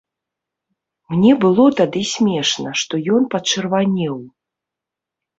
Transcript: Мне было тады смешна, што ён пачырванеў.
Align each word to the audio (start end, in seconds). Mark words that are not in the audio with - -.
Мне 1.15 1.33
было 1.43 1.65
тады 1.81 2.01
смешна, 2.13 2.71
што 2.83 2.93
ён 3.17 3.27
пачырванеў. 3.35 4.15